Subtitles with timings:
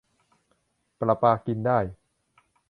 [0.99, 1.79] ประปากินได้